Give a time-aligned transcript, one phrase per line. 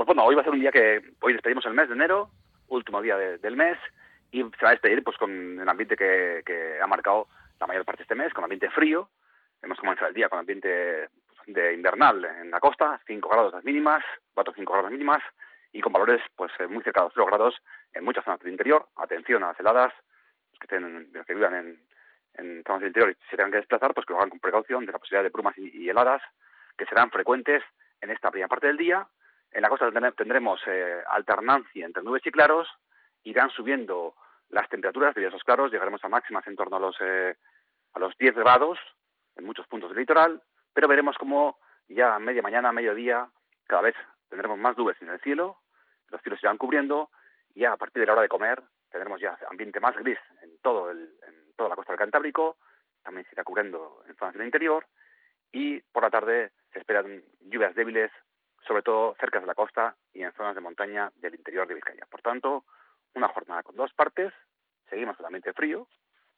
[0.00, 2.30] Pues bueno, hoy va a ser un día que hoy despedimos el mes de enero,
[2.68, 3.76] último día del mes,
[4.30, 7.28] y se va a despedir pues con el ambiente que, ha marcado
[7.60, 9.10] la mayor parte de este mes, con ambiente frío.
[9.60, 11.10] Hemos comenzado el día con ambiente
[11.46, 14.02] de invernal en la costa, 5 grados las mínimas,
[14.32, 15.22] 4 o 5 grados mínimas,
[15.70, 17.62] y con valores pues eh, muy cerca de los 0 grados
[17.92, 18.88] en muchas zonas del interior.
[18.96, 19.92] Atención a las heladas,
[20.52, 21.78] los que, estén, vivan
[22.38, 24.86] en, zonas del interior y se tengan que desplazar, pues que lo hagan con precaución
[24.86, 26.22] de la posibilidad de brumas y, heladas
[26.78, 27.62] que serán frecuentes
[28.00, 29.06] en esta primera parte del día.
[29.52, 32.68] En la costa tendremos eh, alternancia entre nubes y claros,
[33.24, 34.14] irán subiendo
[34.50, 37.36] las temperaturas de esos claros, llegaremos a máximas en torno a los, eh,
[37.94, 38.78] a los 10 grados
[39.36, 43.28] en muchos puntos del litoral, pero veremos cómo ya a media mañana, a mediodía,
[43.66, 43.94] cada vez
[44.28, 45.58] tendremos más nubes en el cielo,
[46.08, 47.10] los cielos se irán cubriendo,
[47.54, 50.58] y ya a partir de la hora de comer tendremos ya ambiente más gris en
[50.58, 52.56] todo el, en toda la costa del Cantábrico,
[53.02, 54.86] también se irá cubriendo en zonas del interior,
[55.52, 58.10] y por la tarde se esperan lluvias débiles,
[58.66, 62.06] sobre todo cerca de la costa y en zonas de montaña del interior de Vizcaya.
[62.06, 62.64] Por tanto,
[63.14, 64.32] una jornada con dos partes,
[64.88, 65.86] seguimos con ambiente frío,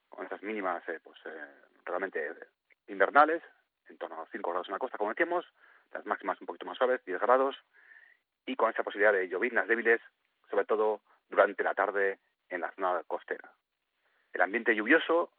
[0.08, 1.47] con esas mínimas eh, pues eh,
[1.84, 2.32] realmente
[2.88, 3.42] invernales,
[3.88, 5.44] en torno a los 5 grados en la costa, como decíamos,
[5.92, 7.56] las máximas un poquito más suaves, 10 grados,
[8.47, 10.00] y con esa posibilidad de lloviznas débiles,
[10.50, 13.52] sobre todo durante la tarde en la zona costera.
[14.32, 15.30] El ambiente lluvioso,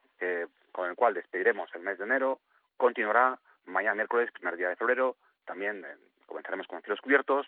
[0.72, 2.40] con el cual despediremos el mes de enero,
[2.78, 5.16] continuará mañana miércoles, primer día de febrero,
[5.46, 5.98] también eh,
[6.34, 7.46] comenzaremos con cielos cubiertos,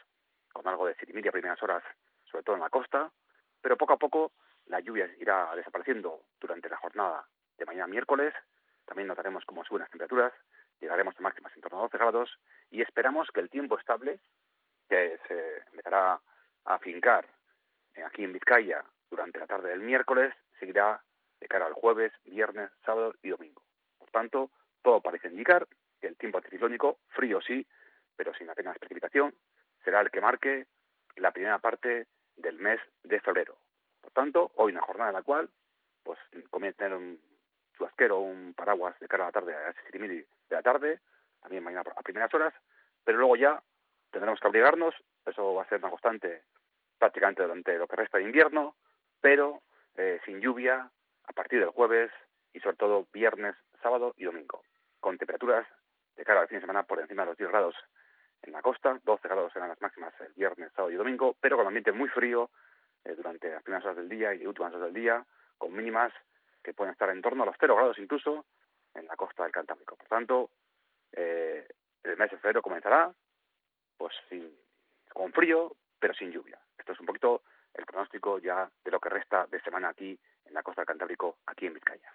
[0.54, 1.84] con algo de siete a primeras horas,
[2.30, 3.12] sobre todo en la costa,
[3.60, 4.32] pero poco a poco
[4.68, 8.32] la lluvia irá desapareciendo durante la jornada de mañana miércoles,
[8.86, 10.32] también notaremos cómo suben las temperaturas,
[10.80, 14.20] llegaremos a máximas en torno a 12 grados y esperamos que el tiempo estable,
[14.88, 16.22] que se empezará
[16.66, 17.26] a fincar
[18.06, 21.02] aquí en Vizcaya durante la tarde del miércoles, seguirá
[21.40, 23.64] de cara al jueves, viernes, sábado y domingo.
[23.98, 24.52] Por tanto,
[24.84, 25.68] todo parece indicar
[26.00, 27.66] que el tiempo anticiclónico, frío sí,
[28.16, 29.34] pero sin apenas precipitación,
[29.84, 30.68] será el que marque
[31.16, 33.58] la primera parte del mes de febrero.
[34.02, 35.50] Por tanto, hoy una jornada en la cual
[36.04, 37.20] pues comienza a tener un
[37.76, 41.00] chubasquero, un paraguas de cara a la tarde, a las de la tarde,
[41.42, 42.54] también mañana a primeras horas,
[43.04, 43.62] pero luego ya
[44.12, 44.94] tendremos que abrigarnos,
[45.26, 46.44] eso va a ser una constante
[46.98, 48.76] prácticamente durante lo que resta de invierno,
[49.20, 49.62] pero
[49.96, 50.90] eh, sin lluvia
[51.24, 52.12] a partir del jueves
[52.54, 54.64] y sobre todo viernes, sábado y domingo,
[55.00, 55.68] con temperaturas
[56.16, 57.76] de cara al fin de semana por encima de los 10 grados
[58.46, 61.66] en la costa, 12 grados serán las máximas el viernes, sábado y domingo, pero con
[61.66, 62.52] ambiente muy frío
[63.04, 65.26] eh, durante las primeras horas del día y últimas horas del día,
[65.58, 66.14] con mínimas
[66.64, 68.46] que pueden estar en torno a los 0 grados incluso
[68.94, 69.96] en la costa del Cantábrico.
[69.96, 70.52] Por tanto,
[71.12, 71.68] eh,
[72.04, 73.12] el mes de febrero comenzará
[73.98, 74.56] pues sin,
[75.12, 76.60] con frío, pero sin lluvia.
[76.78, 77.42] Esto es un poquito
[77.74, 81.38] el pronóstico ya de lo que resta de semana aquí en la costa del Cantábrico,
[81.48, 82.12] aquí en Vizcaya.